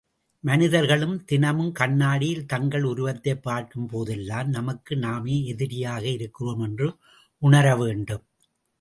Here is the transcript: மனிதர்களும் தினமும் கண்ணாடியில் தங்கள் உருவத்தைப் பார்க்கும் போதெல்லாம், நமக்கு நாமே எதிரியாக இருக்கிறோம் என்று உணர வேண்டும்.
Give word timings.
மனிதர்களும் 0.43 1.23
தினமும் 1.25 1.71
கண்ணாடியில் 1.71 2.45
தங்கள் 2.45 2.83
உருவத்தைப் 2.83 3.43
பார்க்கும் 3.43 3.87
போதெல்லாம், 3.87 4.49
நமக்கு 4.49 4.95
நாமே 4.95 5.45
எதிரியாக 5.45 6.07
இருக்கிறோம் 6.07 6.61
என்று 6.61 6.93
உணர 7.41 7.75
வேண்டும். 7.75 8.23